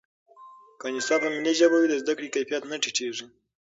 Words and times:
که 0.79 0.85
نصاب 0.95 1.19
په 1.23 1.29
ملي 1.35 1.53
ژبه 1.59 1.77
وي، 1.79 1.87
د 1.89 1.95
زده 2.01 2.13
کړې 2.17 2.33
کیفیت 2.35 2.63
نه 2.71 2.77
ټیټېږي. 2.83 3.25